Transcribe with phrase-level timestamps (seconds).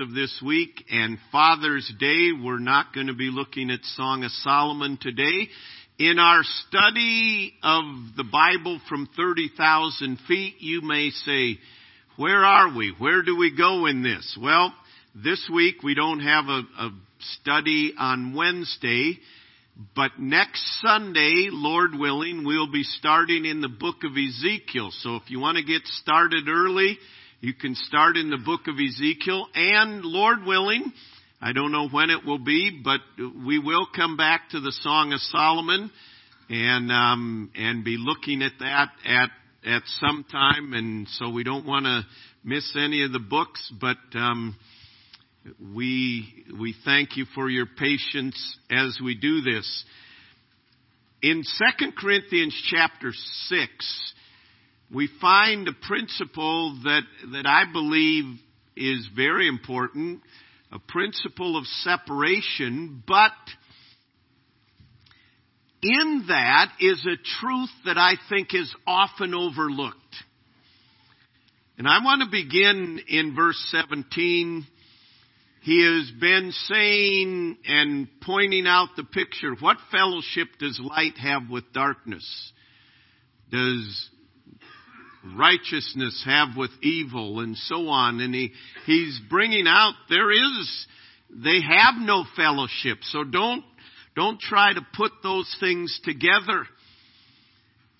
[0.00, 2.30] of this week and Father's Day.
[2.32, 5.48] We're not going to be looking at Song of Solomon today.
[5.98, 7.84] In our study of
[8.16, 11.58] the Bible from 30,000 feet, you may say,
[12.16, 12.94] where are we?
[12.98, 14.38] Where do we go in this?
[14.40, 14.72] Well,
[15.14, 16.90] this week we don't have a, a
[17.40, 19.18] study on Wednesday,
[19.94, 24.90] but next Sunday, Lord willing, we'll be starting in the book of Ezekiel.
[25.00, 26.98] So if you want to get started early,
[27.40, 30.92] you can start in the book of Ezekiel and Lord willing,
[31.40, 33.00] I don't know when it will be, but
[33.46, 35.90] we will come back to the Song of Solomon
[36.50, 39.30] and um, and be looking at that at
[39.64, 42.02] at some time, and so we don't want to
[42.44, 43.72] miss any of the books.
[43.80, 44.54] But um,
[45.74, 49.84] we we thank you for your patience as we do this.
[51.22, 53.12] In Second Corinthians chapter
[53.48, 54.14] six,
[54.92, 58.38] we find a principle that that I believe
[58.76, 60.22] is very important
[60.72, 63.32] a principle of separation, but
[65.82, 69.96] in that is a truth that I think is often overlooked.
[71.78, 74.66] And I want to begin in verse 17.
[75.62, 79.54] He has been saying and pointing out the picture.
[79.58, 82.52] What fellowship does light have with darkness?
[83.50, 84.10] Does
[85.36, 88.20] righteousness have with evil and so on.
[88.20, 88.52] And he,
[88.86, 90.86] he's bringing out there is,
[91.30, 92.98] they have no fellowship.
[93.02, 93.64] So don't,
[94.16, 96.66] don't try to put those things together.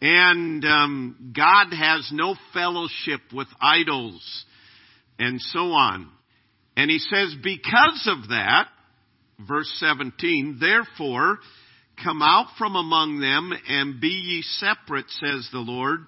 [0.01, 4.45] And um, God has no fellowship with idols
[5.19, 6.09] and so on.
[6.77, 8.69] And he says, because of that,
[9.47, 11.39] verse 17, therefore,
[12.03, 16.01] come out from among them and be ye separate, says the Lord,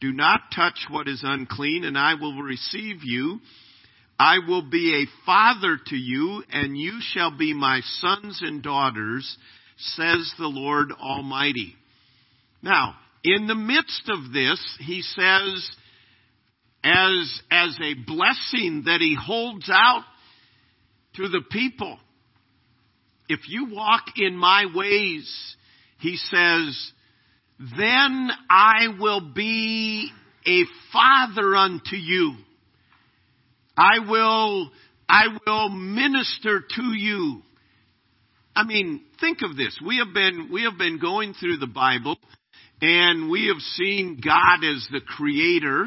[0.00, 3.40] do not touch what is unclean, and I will receive you.
[4.18, 9.36] I will be a father to you, and you shall be my sons and daughters,
[9.76, 11.74] says the Lord Almighty.
[12.62, 15.70] Now, in the midst of this, he says,
[16.82, 20.04] as, as a blessing that he holds out
[21.16, 21.98] to the people,
[23.28, 25.56] if you walk in my ways,
[26.00, 26.92] he says,
[27.58, 30.10] then I will be
[30.46, 32.34] a father unto you.
[33.76, 34.70] I will,
[35.08, 37.42] I will minister to you.
[38.54, 39.78] I mean, think of this.
[39.84, 42.16] We have been, we have been going through the Bible
[42.80, 45.86] and we have seen God as the creator.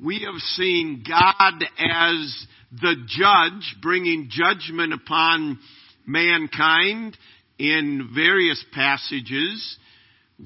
[0.00, 5.58] We have seen God as the judge, bringing judgment upon
[6.06, 7.16] mankind
[7.58, 9.78] in various passages.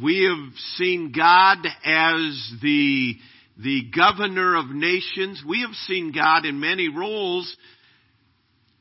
[0.00, 3.14] We have seen God as the,
[3.56, 5.42] the governor of nations.
[5.46, 7.56] We have seen God in many roles.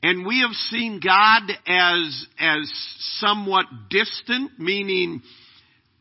[0.02, 2.70] And we have seen God as, as
[3.18, 5.22] somewhat distant, meaning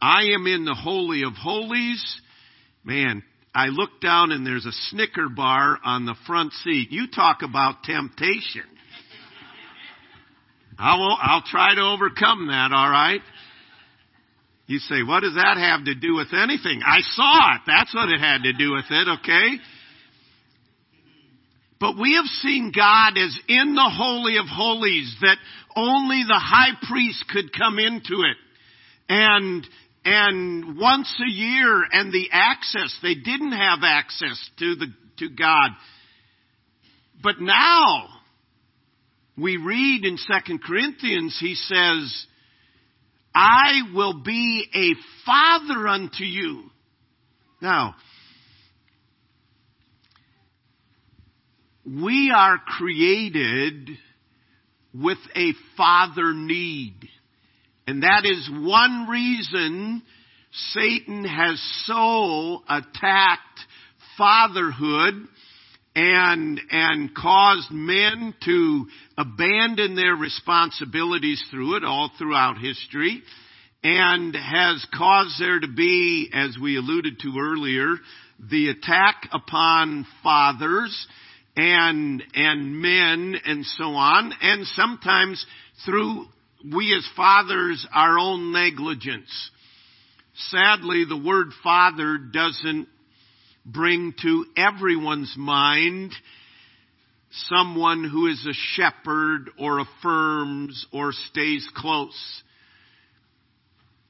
[0.01, 2.21] I am in the Holy of Holies.
[2.83, 6.91] Man, I look down and there's a Snicker bar on the front seat.
[6.91, 8.65] You talk about temptation.
[10.77, 13.21] I will, I'll try to overcome that, alright?
[14.67, 16.81] You say, what does that have to do with anything?
[16.83, 17.61] I saw it.
[17.67, 19.61] That's what it had to do with it, okay?
[21.79, 25.37] But we have seen God as in the Holy of Holies that
[25.75, 28.37] only the high priest could come into it.
[29.07, 29.67] And,
[30.03, 34.87] and once a year and the access, they didn't have access to the,
[35.19, 35.71] to God.
[37.21, 38.07] But now,
[39.37, 42.25] we read in 2 Corinthians, he says,
[43.35, 44.93] I will be a
[45.25, 46.63] father unto you.
[47.61, 47.95] Now,
[51.85, 53.89] we are created
[54.93, 56.95] with a father need.
[57.85, 60.01] And that is one reason
[60.73, 63.59] Satan has so attacked
[64.17, 65.27] fatherhood
[65.95, 68.85] and, and caused men to
[69.17, 73.23] abandon their responsibilities through it all throughout history
[73.83, 77.95] and has caused there to be, as we alluded to earlier,
[78.39, 81.07] the attack upon fathers
[81.55, 85.45] and, and men and so on, and sometimes
[85.85, 86.25] through
[86.73, 89.51] we as fathers, our own negligence.
[90.33, 92.87] Sadly, the word father doesn't
[93.65, 96.11] bring to everyone's mind
[97.49, 102.43] someone who is a shepherd or affirms or stays close.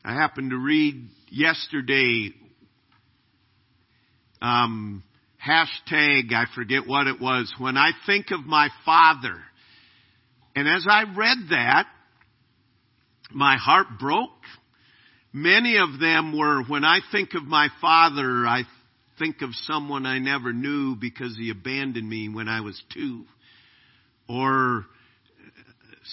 [0.03, 2.33] I happened to read yesterday
[4.41, 5.03] um,
[5.45, 9.35] hashtag, I forget what it was, when I think of my father.
[10.55, 11.87] And as I read that,
[13.31, 14.29] my heart broke.
[15.33, 18.63] Many of them were, when I think of my father, I
[19.17, 23.23] think of someone I never knew because he abandoned me when I was two.
[24.27, 24.85] Or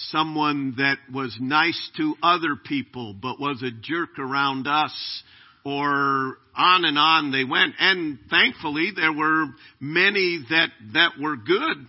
[0.09, 5.23] someone that was nice to other people but was a jerk around us
[5.63, 9.45] or on and on they went and thankfully there were
[9.79, 11.87] many that that were good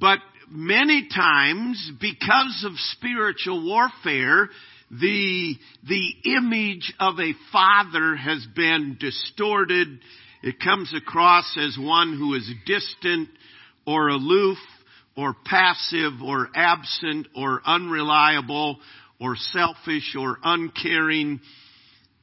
[0.00, 0.18] but
[0.48, 4.48] many times because of spiritual warfare
[4.90, 5.54] the
[5.86, 10.00] the image of a father has been distorted
[10.42, 13.28] it comes across as one who is distant
[13.86, 14.58] or aloof
[15.16, 18.78] or passive or absent or unreliable
[19.20, 21.40] or selfish or uncaring,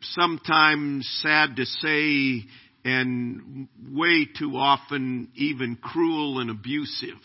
[0.01, 2.45] sometimes sad to say,
[2.85, 7.19] and way too often even cruel and abusive.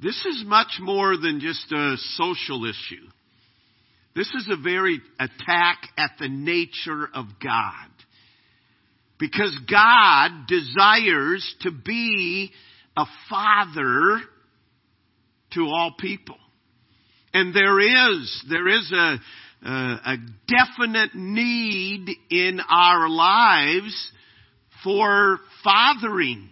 [0.00, 3.06] This is much more than just a social issue.
[4.18, 7.88] This is a very attack at the nature of God.
[9.16, 12.50] Because God desires to be
[12.96, 14.18] a father
[15.54, 16.34] to all people.
[17.32, 19.18] And there is, there is a,
[19.64, 20.16] a, a
[20.48, 24.12] definite need in our lives
[24.82, 26.50] for fathering.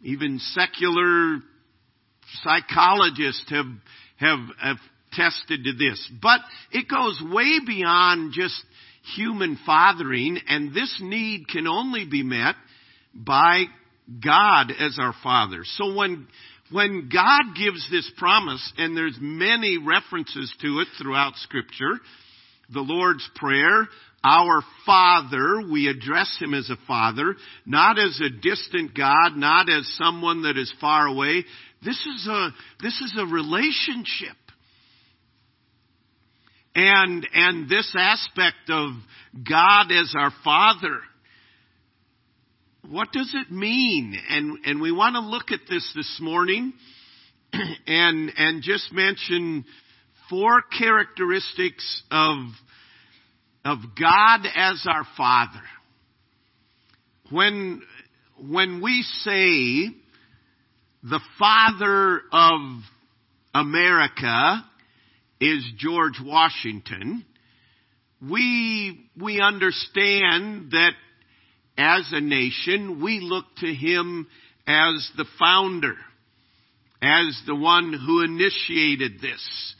[0.00, 1.40] Even secular
[2.42, 3.66] psychologists have,
[4.16, 4.76] have, have
[5.14, 6.10] tested to this.
[6.20, 6.40] But
[6.72, 8.60] it goes way beyond just
[9.16, 12.54] human fathering, and this need can only be met
[13.14, 13.64] by
[14.22, 15.60] God as our Father.
[15.64, 16.26] So when,
[16.70, 22.00] when God gives this promise, and there's many references to it throughout scripture,
[22.72, 23.88] the Lord's Prayer,
[24.22, 27.36] our Father, we address Him as a Father,
[27.66, 31.44] not as a distant God, not as someone that is far away.
[31.84, 32.50] This is a,
[32.82, 34.36] this is a relationship.
[36.74, 38.90] And, and this aspect of
[39.48, 40.98] God as our Father,
[42.88, 44.18] what does it mean?
[44.28, 46.72] And, and we want to look at this this morning
[47.86, 49.64] and, and just mention
[50.28, 52.38] four characteristics of,
[53.64, 55.62] of God as our Father.
[57.30, 57.82] When,
[58.38, 59.94] when we say
[61.04, 62.60] the Father of
[63.54, 64.64] America
[65.44, 67.24] is George Washington,
[68.22, 70.92] we, we understand that
[71.76, 74.26] as a nation, we look to him
[74.66, 75.96] as the founder,
[77.02, 79.74] as the one who initiated this.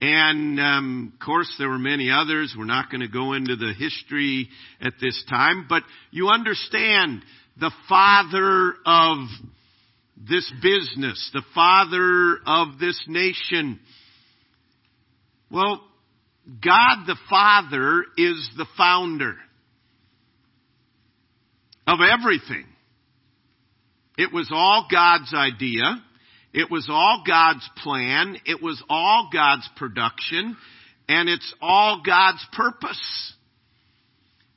[0.00, 2.54] And um, of course, there were many others.
[2.56, 4.48] We're not going to go into the history
[4.80, 7.22] at this time, but you understand
[7.58, 9.18] the father of
[10.28, 13.80] this business, the father of this nation.
[15.50, 15.82] Well,
[16.46, 19.36] God the Father is the founder
[21.86, 22.64] of everything.
[24.16, 25.82] It was all God's idea.
[26.52, 28.36] It was all God's plan.
[28.46, 30.56] It was all God's production.
[31.08, 33.34] And it's all God's purpose.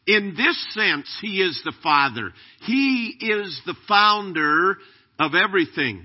[0.07, 2.31] In this sense, He is the Father.
[2.61, 4.77] He is the founder
[5.19, 6.03] of everything.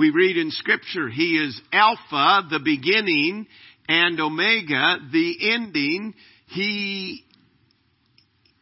[0.00, 3.46] We read in Scripture, He is Alpha, the beginning,
[3.86, 6.14] and Omega, the ending.
[6.46, 7.22] He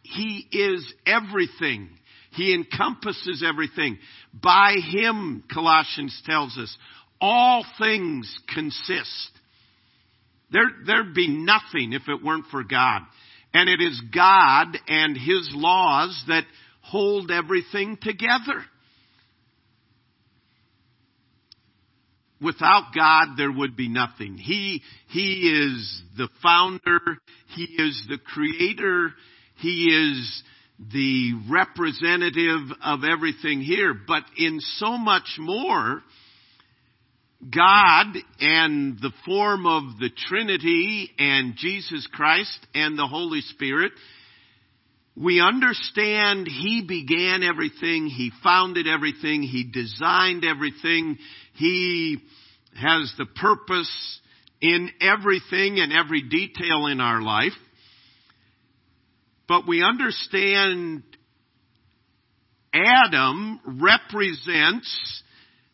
[0.02, 1.90] he is everything.
[2.33, 3.99] He encompasses everything.
[4.35, 6.76] By Him, Colossians tells us,
[7.21, 9.30] all things consist.
[10.50, 13.02] There, there'd be nothing if it weren't for God.
[13.54, 16.47] And it is God and His laws that
[16.80, 18.64] hold everything together.
[22.40, 24.37] Without God, there would be nothing.
[24.37, 27.00] He, He is the founder.
[27.54, 29.12] He is the creator.
[29.57, 30.42] He is
[30.92, 33.95] the representative of everything here.
[34.07, 36.02] But in so much more,
[37.42, 38.07] God
[38.40, 43.92] and the form of the Trinity and Jesus Christ and the Holy Spirit,
[45.16, 51.18] we understand He began everything, He founded everything, He designed everything,
[51.59, 52.19] He
[52.81, 54.21] has the purpose
[54.61, 57.53] in everything and every detail in our life.
[59.49, 61.03] But we understand
[62.73, 65.23] Adam represents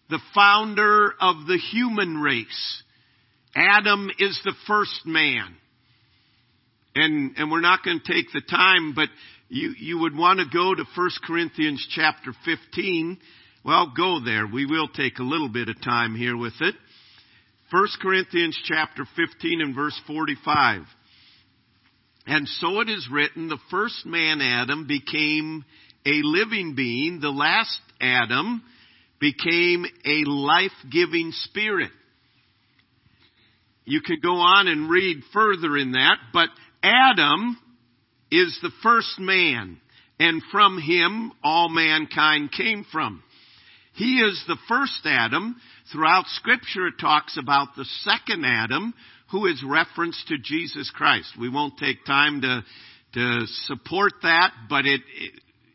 [0.09, 2.83] the founder of the human race.
[3.55, 5.55] Adam is the first man.
[6.95, 9.09] And, and we're not going to take the time, but
[9.49, 13.19] you, you would want to go to 1 Corinthians chapter 15.
[13.65, 14.47] Well, go there.
[14.47, 16.75] We will take a little bit of time here with it.
[17.71, 20.83] 1 Corinthians chapter 15 and verse 45.
[22.27, 25.65] And so it is written, the first man Adam became
[26.05, 28.63] a living being, the last Adam
[29.19, 31.91] became a life-giving spirit.
[33.87, 36.51] You could go on and read further in that, but
[36.83, 37.57] Adam
[38.31, 39.81] is the first man,
[40.21, 43.23] and from him all mankind came from.
[43.95, 45.57] He is the first Adam.
[45.93, 48.93] Throughout scripture it talks about the second Adam,
[49.31, 51.33] who is referenced to Jesus Christ.
[51.39, 52.65] We won't take time to,
[53.15, 55.01] to support that, but it,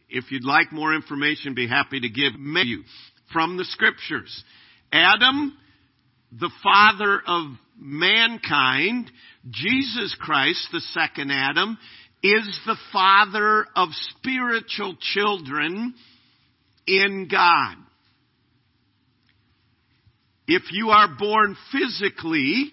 [0.09, 2.83] if you'd like more information, be happy to give you
[3.31, 4.43] from the scriptures.
[4.91, 5.55] Adam,
[6.31, 9.09] the father of mankind,
[9.49, 11.77] Jesus Christ, the second Adam,
[12.21, 15.93] is the father of spiritual children
[16.85, 17.75] in God.
[20.51, 22.71] If you are born physically,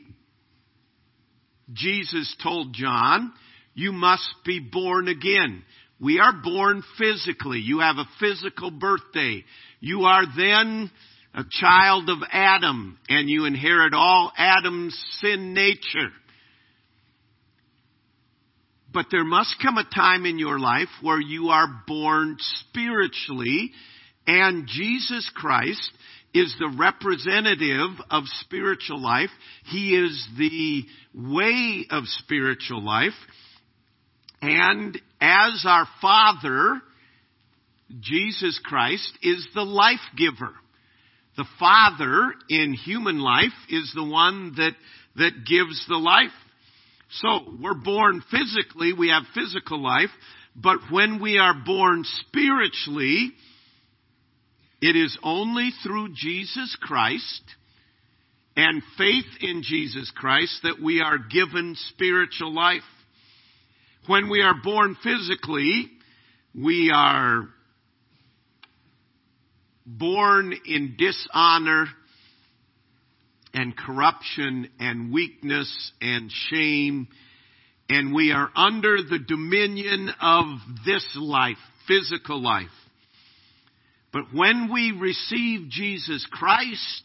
[1.75, 3.35] Jesus told John,
[3.75, 5.62] you must be born again.
[6.00, 7.59] We are born physically.
[7.59, 9.45] You have a physical birthday.
[9.80, 10.90] You are then
[11.35, 16.12] a child of Adam and you inherit all Adam's sin nature.
[18.90, 23.73] But there must come a time in your life where you are born spiritually
[24.26, 25.92] and Jesus Christ
[26.38, 29.31] is the representative of spiritual life.
[29.64, 33.14] He is the way of spiritual life.
[34.43, 36.81] And as our Father,
[38.00, 40.52] Jesus Christ is the life giver.
[41.37, 44.73] The Father in human life is the one that,
[45.16, 46.31] that gives the life.
[47.11, 50.11] So, we're born physically, we have physical life,
[50.57, 53.33] but when we are born spiritually,
[54.80, 57.42] it is only through Jesus Christ
[58.56, 62.83] and faith in Jesus Christ that we are given spiritual life.
[64.06, 65.90] When we are born physically,
[66.54, 67.49] we are
[69.85, 71.87] born in dishonor
[73.52, 77.09] and corruption and weakness and shame,
[77.88, 80.45] and we are under the dominion of
[80.85, 81.56] this life,
[81.87, 82.68] physical life.
[84.16, 87.04] But when we receive Jesus Christ,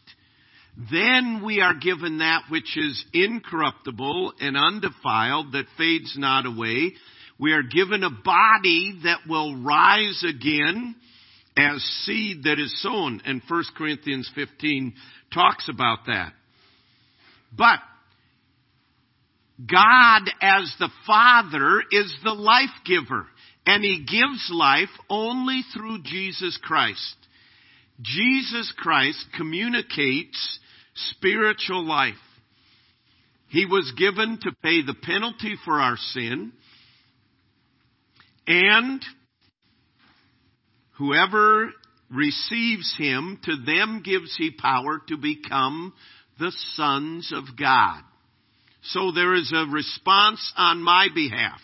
[0.90, 6.94] then we are given that which is incorruptible and undefiled, that fades not away.
[7.38, 10.96] We are given a body that will rise again
[11.54, 13.20] as seed that is sown.
[13.26, 14.94] And 1 Corinthians 15
[15.34, 16.32] talks about that.
[17.54, 17.80] But
[19.58, 23.26] God as the Father is the life giver.
[23.66, 27.16] And He gives life only through Jesus Christ.
[28.00, 30.58] Jesus Christ communicates
[30.94, 32.14] spiritual life.
[33.48, 36.52] He was given to pay the penalty for our sin.
[38.46, 39.02] And
[41.02, 41.72] Whoever
[42.10, 45.92] receives him, to them gives he power to become
[46.38, 48.02] the sons of God.
[48.82, 51.60] So there is a response on my behalf.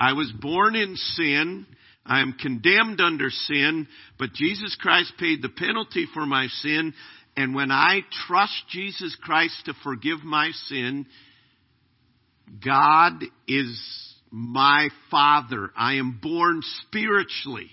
[0.00, 1.66] I was born in sin.
[2.06, 3.86] I am condemned under sin,
[4.18, 6.94] but Jesus Christ paid the penalty for my sin.
[7.36, 11.06] And when I trust Jesus Christ to forgive my sin,
[12.64, 13.78] God is
[14.30, 15.70] my Father.
[15.76, 17.70] I am born spiritually.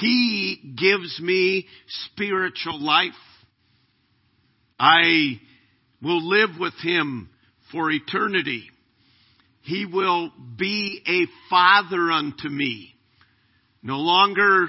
[0.00, 3.12] He gives me spiritual life.
[4.78, 5.40] I
[6.04, 7.30] will live with Him
[7.72, 8.70] for eternity.
[9.62, 12.94] He will be a father unto me.
[13.82, 14.68] No longer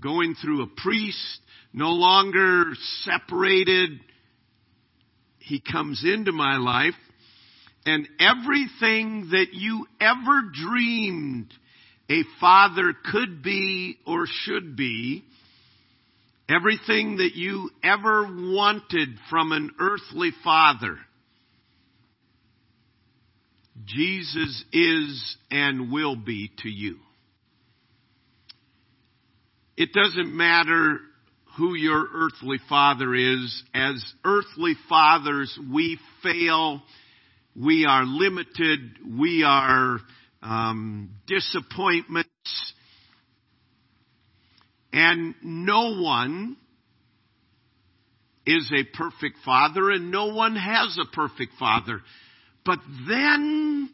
[0.00, 1.40] going through a priest,
[1.72, 2.72] no longer
[3.02, 3.90] separated.
[5.38, 6.94] He comes into my life
[7.84, 11.52] and everything that you ever dreamed
[12.08, 15.24] a father could be or should be,
[16.54, 20.98] everything that you ever wanted from an earthly father,
[23.84, 26.96] Jesus is and will be to you.
[29.76, 30.98] It doesn't matter
[31.56, 33.62] who your earthly father is.
[33.74, 36.82] As earthly fathers, we fail.
[37.56, 38.80] We are limited.
[39.18, 39.98] We are
[40.42, 42.28] um, disappointments,
[44.92, 46.56] and no one
[48.46, 52.00] is a perfect father, and no one has a perfect father.
[52.64, 53.90] But then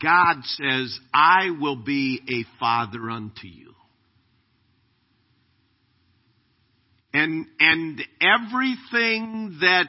[0.00, 3.72] God says, I will be a father unto you.
[7.14, 9.86] And, and everything that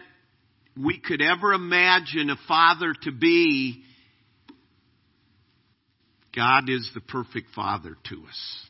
[0.82, 3.84] we could ever imagine a father to be,
[6.38, 8.68] God is the perfect father to us.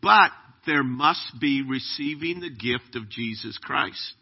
[0.00, 0.30] But
[0.66, 4.14] there must be receiving the gift of Jesus Christ.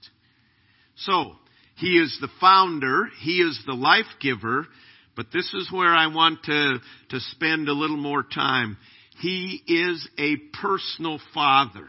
[0.97, 1.33] So,
[1.76, 4.66] He is the founder, He is the life giver,
[5.14, 6.78] but this is where I want to,
[7.11, 8.76] to spend a little more time.
[9.21, 11.87] He is a personal father.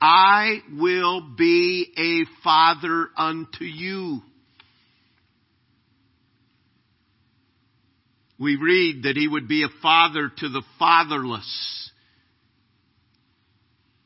[0.00, 4.22] I will be a father unto you.
[8.38, 11.90] We read that he would be a father to the fatherless.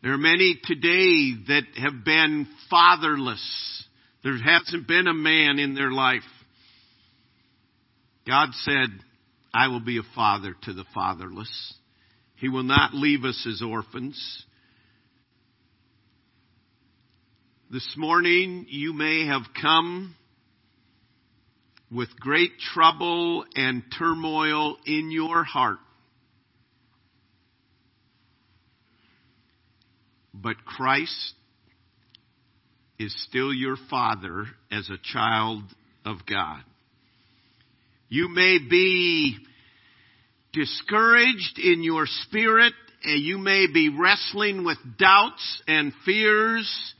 [0.02, 3.84] There are many today that have been fatherless.
[4.22, 6.22] There hasn't been a man in their life.
[8.26, 8.88] God said,
[9.54, 11.74] I will be a father to the fatherless.
[12.36, 14.44] He will not leave us as orphans.
[17.70, 20.14] This morning you may have come
[21.90, 25.78] with great trouble and turmoil in your heart.
[30.34, 31.34] But Christ
[32.98, 35.62] is still your Father as a child
[36.04, 36.62] of God.
[38.08, 39.36] You may be
[40.52, 42.72] discouraged in your spirit,
[43.04, 46.94] and you may be wrestling with doubts and fears.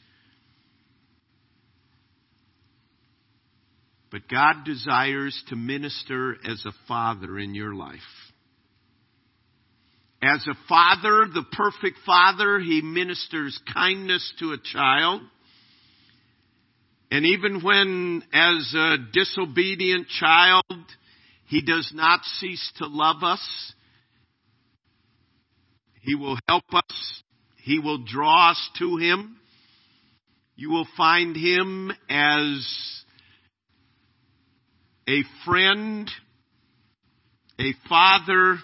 [4.10, 7.98] But God desires to minister as a father in your life.
[10.22, 15.20] As a father, the perfect father, he ministers kindness to a child.
[17.10, 20.64] And even when, as a disobedient child,
[21.46, 23.72] he does not cease to love us,
[26.02, 27.22] he will help us,
[27.62, 29.36] he will draw us to him.
[30.56, 33.04] You will find him as
[35.08, 36.10] a friend,
[37.58, 38.58] a father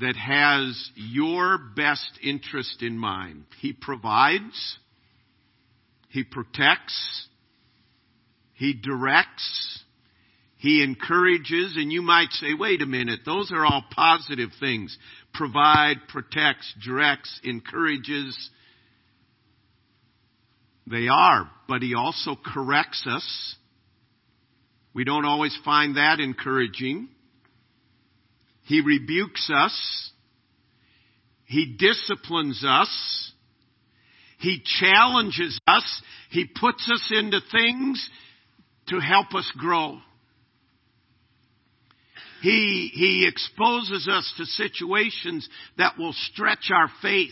[0.00, 3.44] that has your best interest in mind.
[3.60, 4.78] He provides.
[6.08, 7.28] He protects.
[8.54, 9.84] He directs.
[10.56, 11.76] He encourages.
[11.76, 14.98] And you might say, wait a minute, those are all positive things.
[15.32, 18.50] Provide, protects, directs, encourages.
[20.88, 23.56] They are, but He also corrects us.
[24.94, 27.08] We don't always find that encouraging.
[28.64, 30.10] He rebukes us.
[31.44, 33.32] He disciplines us.
[34.38, 36.02] He challenges us.
[36.30, 38.08] He puts us into things
[38.88, 39.98] to help us grow.
[42.42, 47.30] He, he exposes us to situations that will stretch our faith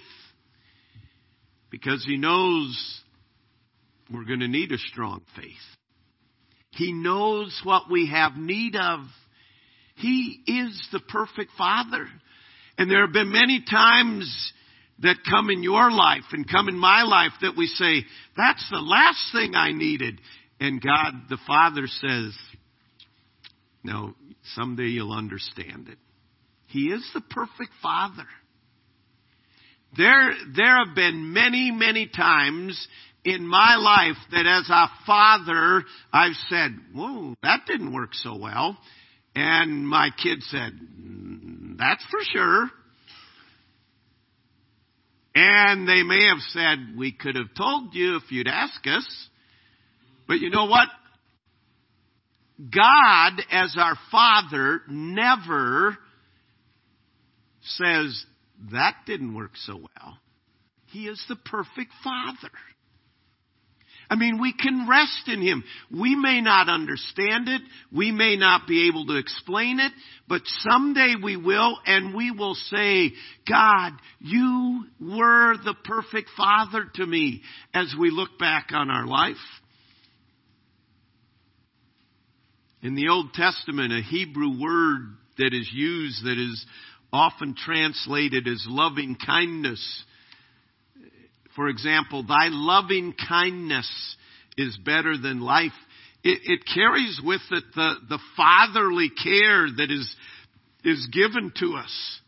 [1.68, 3.00] because he knows
[4.12, 5.79] we're going to need a strong faith.
[6.72, 9.00] He knows what we have need of.
[9.96, 12.06] He is the perfect Father.
[12.78, 14.52] And there have been many times
[15.00, 18.04] that come in your life and come in my life that we say,
[18.36, 20.20] that's the last thing I needed.
[20.58, 22.36] And God, the Father says,
[23.82, 24.14] no,
[24.54, 25.98] someday you'll understand it.
[26.66, 28.26] He is the perfect Father.
[29.96, 32.86] There, there have been many, many times
[33.24, 38.78] in my life that as a father, I've said, whoa, that didn't work so well.
[39.34, 42.70] And my kid said, mm, that's for sure.
[45.34, 49.28] And they may have said, we could have told you if you'd ask us.
[50.26, 50.88] But you know what?
[52.58, 55.96] God, as our Father, never
[57.62, 58.24] says,
[58.72, 60.18] that didn't work so well.
[60.86, 62.50] He is the perfect Father.
[64.10, 65.62] I mean, we can rest in Him.
[65.88, 67.62] We may not understand it.
[67.92, 69.92] We may not be able to explain it,
[70.28, 73.12] but someday we will, and we will say,
[73.48, 77.42] God, you were the perfect Father to me
[77.72, 79.36] as we look back on our life.
[82.82, 85.02] In the Old Testament, a Hebrew word
[85.38, 86.66] that is used that is
[87.12, 90.04] often translated as loving kindness
[91.56, 94.16] for example, thy loving kindness
[94.56, 95.72] is better than life.
[96.22, 100.14] It, it carries with it the, the fatherly care that is,
[100.84, 102.20] is given to us.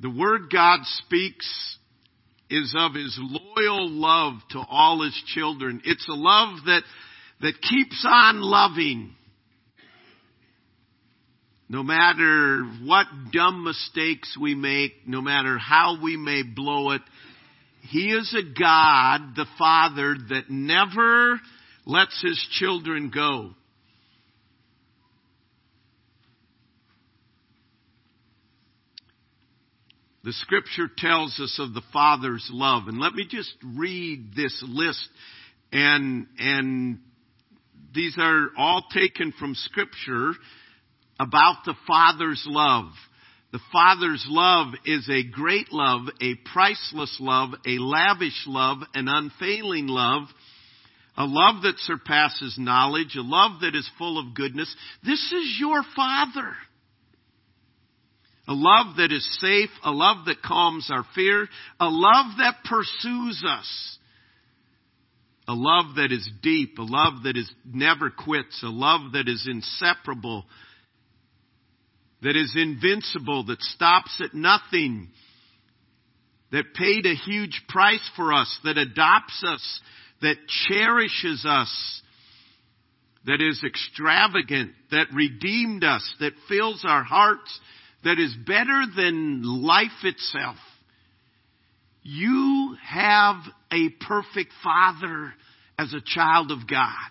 [0.00, 1.78] The word God speaks
[2.48, 5.82] is of his loyal love to all his children.
[5.84, 6.82] It's a love that,
[7.42, 9.14] that keeps on loving.
[11.68, 17.02] No matter what dumb mistakes we make, no matter how we may blow it,
[17.80, 21.40] He is a God, the Father, that never
[21.86, 23.54] lets His children go.
[30.22, 32.88] The scripture tells us of the Father's love.
[32.88, 35.08] And let me just read this list.
[35.72, 36.98] And, and
[37.94, 40.32] these are all taken from scripture
[41.18, 42.90] about the Father's love.
[43.52, 49.88] The Father's love is a great love, a priceless love, a lavish love, an unfailing
[49.88, 50.28] love,
[51.16, 54.74] a love that surpasses knowledge, a love that is full of goodness.
[55.04, 56.54] This is your Father.
[58.46, 63.44] A love that is safe, a love that calms our fear, a love that pursues
[63.46, 63.98] us.
[65.48, 69.48] A love that is deep, a love that is never quits, a love that is
[69.50, 70.44] inseparable,
[72.22, 75.08] that is invincible, that stops at nothing,
[76.52, 79.80] that paid a huge price for us, that adopts us,
[80.20, 80.36] that
[80.68, 82.02] cherishes us,
[83.26, 87.58] that is extravagant, that redeemed us, that fills our hearts,
[88.04, 90.56] that is better than life itself.
[92.02, 93.36] You have
[93.70, 95.34] a perfect father
[95.78, 97.10] as a child of God.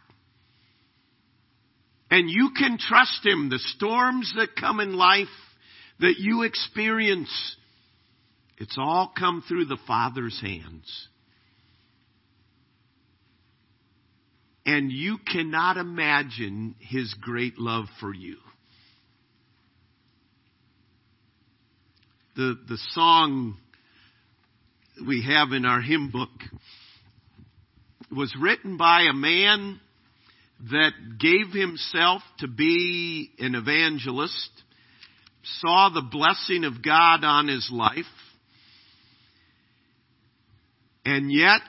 [2.11, 3.49] And you can trust Him.
[3.49, 5.27] The storms that come in life
[5.99, 7.29] that you experience,
[8.57, 11.07] it's all come through the Father's hands.
[14.65, 18.37] And you cannot imagine His great love for you.
[22.35, 23.57] The, the song
[25.05, 26.29] we have in our hymn book
[28.11, 29.79] was written by a man
[30.71, 34.49] that gave himself to be an evangelist,
[35.43, 38.05] saw the blessing of God on his life,
[41.05, 41.61] and yet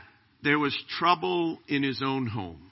[0.42, 2.70] there was trouble in his own home.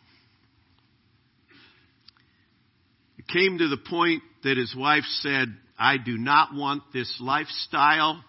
[3.16, 8.24] It came to the point that his wife said, I do not want this lifestyle.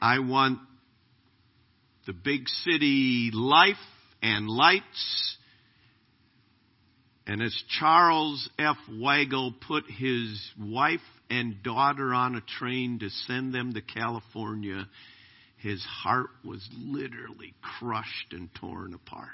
[0.00, 0.58] I want
[2.06, 3.76] the big city life
[4.22, 5.36] and lights.
[7.26, 8.76] And as Charles F.
[8.90, 14.86] Weigle put his wife and daughter on a train to send them to California,
[15.56, 19.28] his heart was literally crushed and torn apart.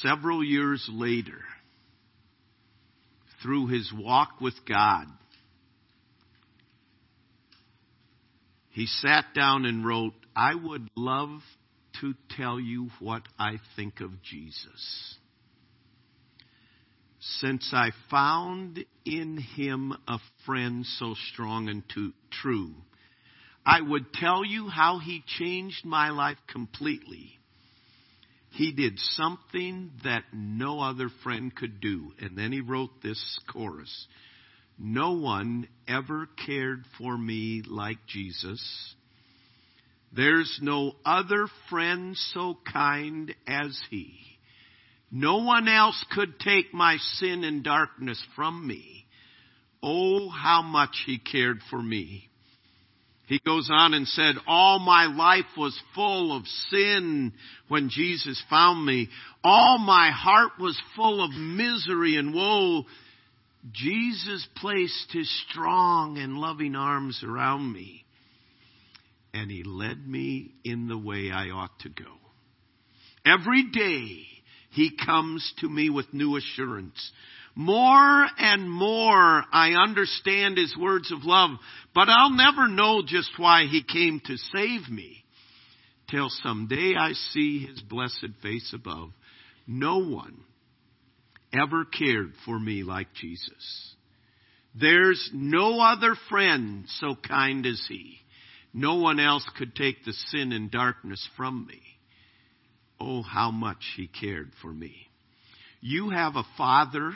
[0.00, 1.40] Several years later,
[3.42, 5.06] through his walk with God,
[8.78, 11.40] he sat down and wrote, I would love
[12.00, 15.16] to tell you what I think of Jesus.
[17.18, 21.82] Since I found in him a friend so strong and
[22.40, 22.72] true,
[23.66, 27.32] I would tell you how he changed my life completely.
[28.52, 32.12] He did something that no other friend could do.
[32.20, 34.06] And then he wrote this chorus.
[34.78, 38.94] No one ever cared for me like Jesus.
[40.12, 44.14] There's no other friend so kind as he.
[45.10, 49.06] No one else could take my sin and darkness from me.
[49.82, 52.28] Oh, how much he cared for me.
[53.26, 57.32] He goes on and said, all my life was full of sin
[57.68, 59.08] when Jesus found me.
[59.44, 62.84] All my heart was full of misery and woe
[63.72, 68.04] Jesus placed his strong and loving arms around me,
[69.34, 72.12] and he led me in the way I ought to go.
[73.24, 74.22] Every day,
[74.70, 77.12] he comes to me with new assurance.
[77.54, 81.50] More and more I understand his words of love,
[81.94, 85.24] but I'll never know just why he came to save me
[86.10, 89.10] till someday I see his blessed face above.
[89.66, 90.38] No one
[91.52, 93.94] ever cared for me like Jesus.
[94.74, 98.18] There's no other friend so kind as he.
[98.72, 101.80] No one else could take the sin and darkness from me.
[103.00, 104.94] Oh, how much he cared for me.
[105.80, 107.12] You have a father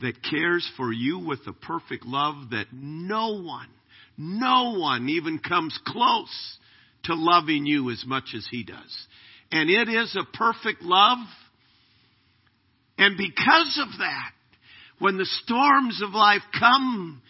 [0.00, 3.68] that cares for you with a perfect love that no one,
[4.18, 6.58] no one even comes close
[7.04, 9.06] to loving you as much as he does.
[9.52, 11.18] And it is a perfect love
[12.98, 14.30] and because of that,
[14.98, 17.20] when the storms of life come,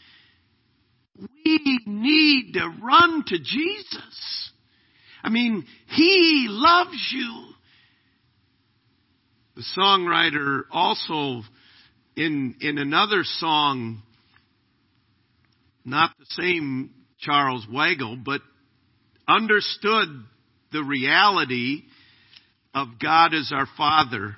[1.18, 4.50] we need to run to Jesus.
[5.22, 7.46] I mean, He loves you.
[9.56, 11.42] The songwriter also
[12.16, 14.02] in, in another song,
[15.84, 18.40] not the same Charles Weigle, but
[19.26, 20.08] understood
[20.72, 21.82] the reality
[22.74, 24.36] of God as our Father,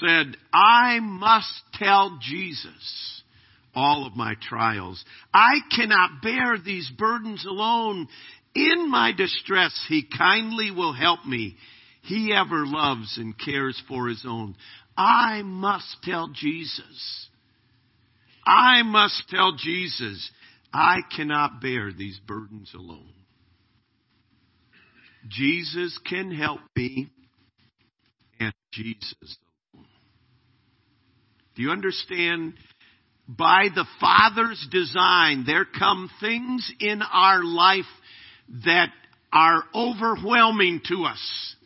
[0.00, 3.22] said, I must tell Jesus
[3.74, 5.04] all of my trials.
[5.32, 8.08] I cannot bear these burdens alone.
[8.54, 11.56] In my distress, He kindly will help me.
[12.02, 14.54] He ever loves and cares for His own.
[14.96, 17.28] I must tell Jesus.
[18.46, 20.30] I must tell Jesus,
[20.72, 23.12] I cannot bear these burdens alone.
[25.28, 27.08] Jesus can help me
[28.38, 29.38] and Jesus.
[31.54, 32.54] Do you understand?
[33.26, 37.84] By the Father's design, there come things in our life
[38.66, 38.90] that
[39.32, 41.56] are overwhelming to us.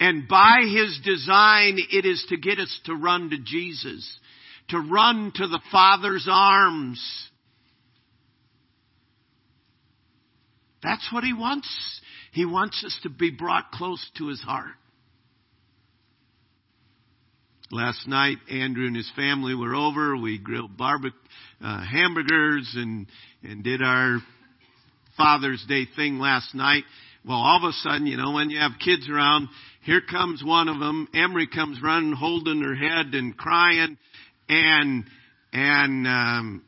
[0.00, 4.18] And by His design, it is to get us to run to Jesus,
[4.68, 7.02] to run to the Father's arms.
[10.82, 11.68] That's what He wants.
[12.32, 14.77] He wants us to be brought close to His heart.
[17.70, 20.16] Last night, Andrew and his family were over.
[20.16, 21.18] We grilled barbecue,
[21.62, 23.06] uh, hamburgers and,
[23.42, 24.20] and did our
[25.18, 26.84] Father's Day thing last night.
[27.26, 29.48] Well, all of a sudden, you know, when you have kids around,
[29.82, 31.08] here comes one of them.
[31.12, 33.98] Emery comes running, holding her head and crying,
[34.48, 35.04] and
[35.52, 36.64] and um,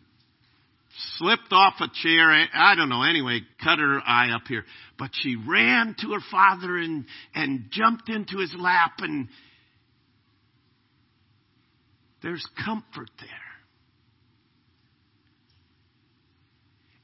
[1.16, 2.30] slipped off a chair.
[2.52, 3.04] I don't know.
[3.04, 4.64] Anyway, cut her eye up here.
[4.98, 9.28] But she ran to her father and and jumped into his lap, and
[12.22, 13.28] there's comfort there.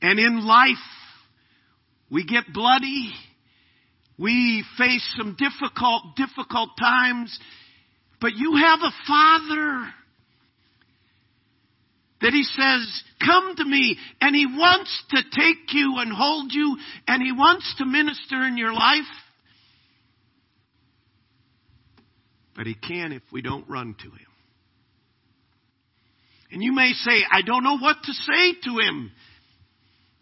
[0.03, 0.77] And in life,
[2.11, 3.13] we get bloody.
[4.19, 7.39] We face some difficult, difficult times,
[8.21, 9.93] but you have a father
[12.23, 16.79] that he says, come to me, and he wants to take you and hold you,
[17.07, 19.05] and he wants to minister in your life.
[22.57, 24.26] But he can if we don't run to him.
[26.51, 29.13] And you may say, I don't know what to say to him.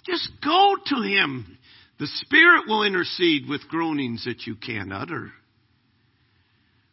[0.07, 1.59] Just go to him.
[1.99, 5.33] The Spirit will intercede with groanings that you can't utter.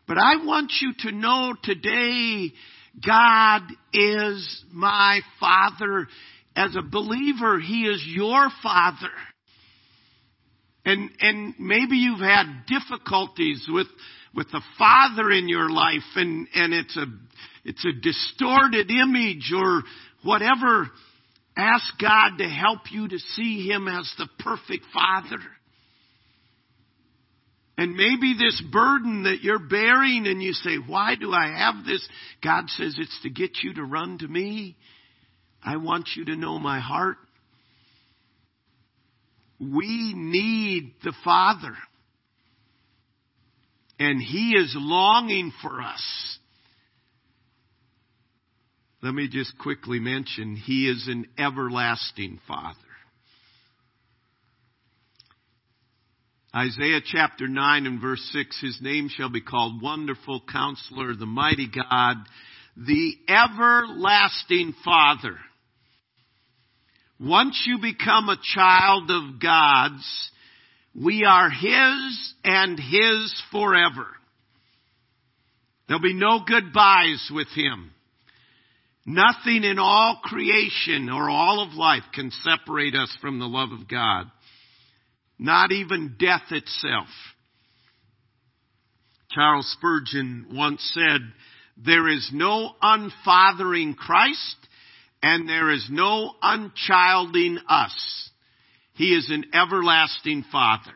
[0.07, 2.51] But I want you to know today,
[3.05, 3.61] God
[3.93, 6.07] is my Father.
[6.55, 9.11] As a believer, He is your Father.
[10.83, 13.87] And, and maybe you've had difficulties with,
[14.35, 17.05] with the Father in your life and, and it's a,
[17.63, 19.83] it's a distorted image or
[20.23, 20.89] whatever
[21.55, 25.39] Ask God to help you to see Him as the perfect Father.
[27.77, 32.07] And maybe this burden that you're bearing and you say, why do I have this?
[32.43, 34.77] God says it's to get you to run to me.
[35.63, 37.17] I want you to know my heart.
[39.59, 41.75] We need the Father.
[43.99, 46.39] And He is longing for us.
[49.03, 52.77] Let me just quickly mention, He is an everlasting Father.
[56.55, 61.67] Isaiah chapter 9 and verse 6, His name shall be called Wonderful Counselor, the Mighty
[61.67, 62.17] God,
[62.77, 65.37] the Everlasting Father.
[67.19, 70.31] Once you become a child of God's,
[70.93, 74.07] we are His and His forever.
[75.87, 77.91] There'll be no goodbyes with Him.
[79.05, 83.87] Nothing in all creation or all of life can separate us from the love of
[83.87, 84.25] God.
[85.39, 87.07] Not even death itself.
[89.31, 91.21] Charles Spurgeon once said,
[91.77, 94.57] there is no unfathering Christ
[95.23, 98.29] and there is no unchilding us.
[98.93, 100.91] He is an everlasting Father.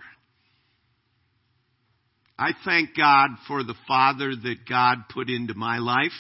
[2.37, 6.11] I thank God for the Father that God put into my life.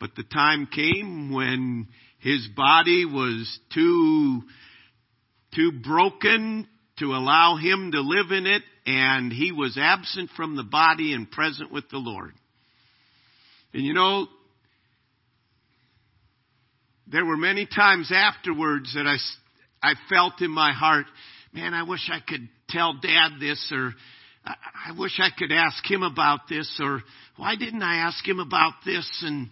[0.00, 1.88] But the time came when
[2.20, 4.42] his body was too,
[5.54, 6.66] too broken
[6.98, 11.30] to allow him to live in it, and he was absent from the body and
[11.30, 12.32] present with the Lord.
[13.72, 14.26] And you know,
[17.06, 19.16] there were many times afterwards that I,
[19.82, 21.06] I felt in my heart,
[21.52, 23.94] man, I wish I could tell dad this, or
[24.44, 27.02] I wish I could ask him about this, or
[27.36, 29.06] why didn't I ask him about this?
[29.24, 29.50] And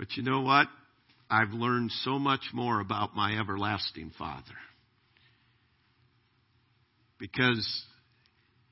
[0.00, 0.66] But you know what?
[1.28, 4.42] I've learned so much more about my everlasting Father.
[7.18, 7.84] Because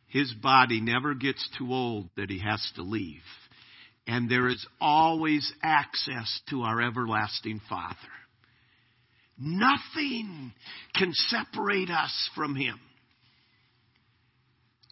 [0.07, 3.21] his body never gets too old that he has to leave.
[4.07, 7.95] And there is always access to our everlasting Father.
[9.39, 10.55] Nothing
[10.95, 12.81] can separate us from him.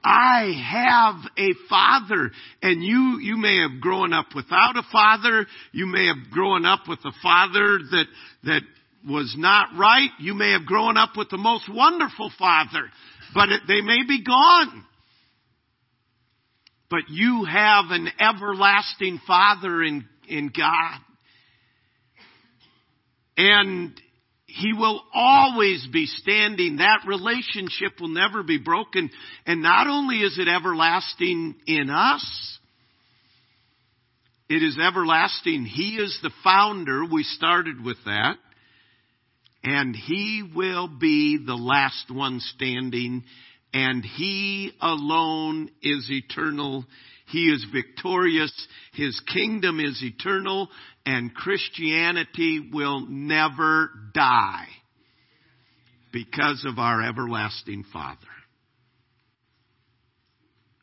[0.07, 2.31] I have a father.
[2.62, 5.47] And you, you may have grown up without a father.
[5.73, 8.05] You may have grown up with a father that,
[8.45, 8.62] that
[9.09, 10.11] was not right.
[10.21, 12.88] You may have grown up with the most wonderful father.
[13.35, 14.85] But it, they may be gone.
[16.88, 21.01] But you have an everlasting father in, in God.
[23.37, 24.01] And
[24.47, 26.77] he will always be standing.
[26.77, 29.11] That relationship will never be broken.
[29.45, 32.59] And not only is it everlasting in us,
[34.49, 35.65] it is everlasting.
[35.65, 37.05] He is the founder.
[37.05, 38.37] We started with that.
[39.65, 43.25] And he will be the last one standing.
[43.75, 46.85] And he alone is eternal.
[47.27, 48.53] He is victorious.
[48.93, 50.69] His kingdom is eternal
[51.05, 54.67] and Christianity will never die
[56.12, 58.19] because of our everlasting Father.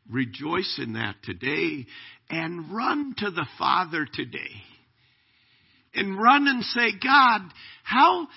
[0.10, 1.86] Rejoice in that today
[2.30, 4.62] and run to the Father today.
[5.96, 7.42] And run and say, God,
[7.84, 8.28] how,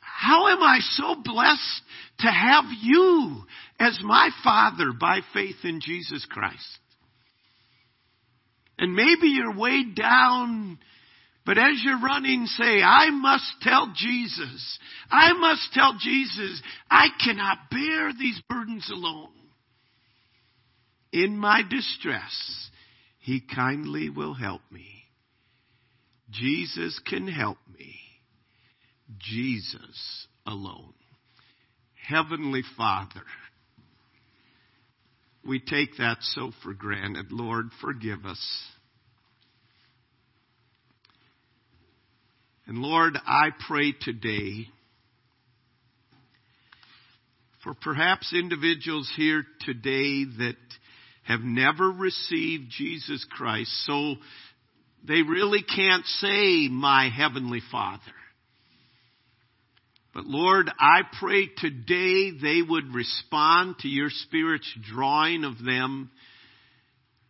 [0.00, 1.82] how am I so blessed
[2.20, 3.42] to have you
[3.78, 6.78] as my Father by faith in Jesus Christ?
[8.78, 10.78] And maybe you're weighed down
[11.44, 14.78] but as you're running, say, I must tell Jesus.
[15.10, 19.28] I must tell Jesus, I cannot bear these burdens alone.
[21.12, 22.70] In my distress,
[23.20, 24.86] He kindly will help me.
[26.30, 27.94] Jesus can help me.
[29.18, 30.94] Jesus alone.
[32.08, 33.22] Heavenly Father,
[35.46, 37.30] we take that so for granted.
[37.30, 38.40] Lord, forgive us.
[42.66, 44.68] And Lord, I pray today
[47.62, 50.56] for perhaps individuals here today that
[51.24, 54.16] have never received Jesus Christ, so
[55.06, 58.00] they really can't say, My Heavenly Father.
[60.14, 66.10] But Lord, I pray today they would respond to your Spirit's drawing of them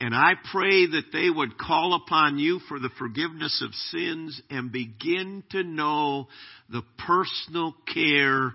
[0.00, 4.72] and I pray that they would call upon you for the forgiveness of sins and
[4.72, 6.28] begin to know
[6.68, 8.52] the personal care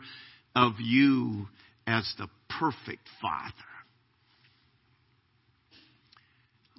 [0.55, 1.47] of you
[1.87, 2.27] as the
[2.59, 3.53] perfect Father.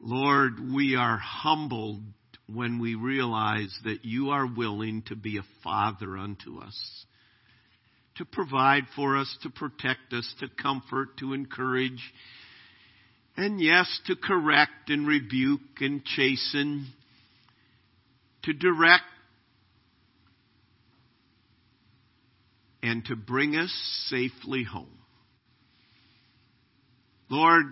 [0.00, 2.02] Lord, we are humbled
[2.46, 7.06] when we realize that you are willing to be a Father unto us,
[8.20, 12.02] to provide for us, to protect us, to comfort, to encourage,
[13.34, 16.86] and yes, to correct and rebuke and chasten,
[18.42, 19.04] to direct,
[22.82, 23.72] and to bring us
[24.10, 24.98] safely home.
[27.30, 27.64] Lord,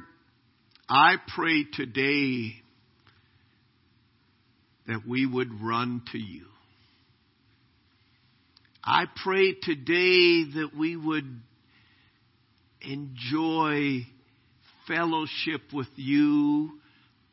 [0.88, 2.54] I pray today
[4.86, 6.46] that we would run to you.
[8.90, 11.42] I pray today that we would
[12.80, 14.06] enjoy
[14.86, 16.70] fellowship with you,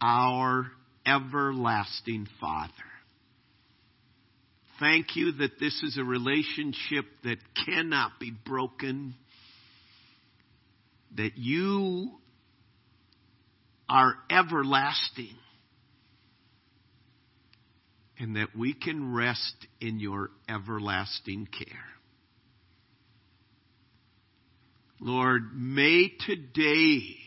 [0.02, 0.70] our
[1.06, 2.74] everlasting Father.
[4.82, 9.16] Thank you that this is a relationship that cannot be broken,
[11.16, 12.12] that you
[13.88, 15.38] are everlasting,
[18.20, 21.68] and that we can rest in your everlasting care.
[25.00, 27.18] Lord, may today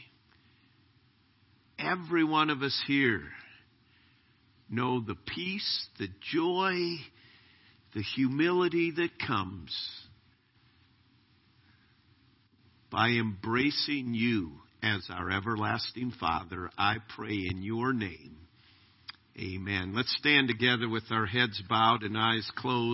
[1.78, 3.22] every one of us here
[4.70, 6.96] know the peace, the joy,
[7.94, 9.74] the humility that comes
[12.90, 16.70] by embracing you as our everlasting Father.
[16.78, 18.47] I pray in your name.
[19.40, 19.92] Amen.
[19.94, 22.86] Let's stand together with our heads bowed and eyes closed.